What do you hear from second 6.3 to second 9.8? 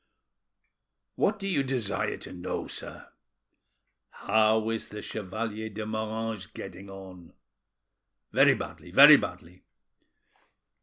getting on?" "Very badly, very badly."